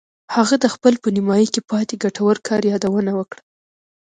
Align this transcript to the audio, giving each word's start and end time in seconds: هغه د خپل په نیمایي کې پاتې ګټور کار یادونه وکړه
هغه 0.35 0.55
د 0.59 0.65
خپل 0.73 0.93
په 1.03 1.07
نیمایي 1.15 1.47
کې 1.53 1.61
پاتې 1.71 1.93
ګټور 2.03 2.35
کار 2.47 2.61
یادونه 2.71 3.11
وکړه 3.15 3.41